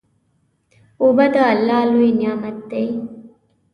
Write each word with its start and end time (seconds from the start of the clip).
اوبه 1.01 1.25
د 1.33 1.35
الله 1.51 1.81
لوی 1.91 2.11
نعمت 2.19 2.57
دی. 2.71 2.87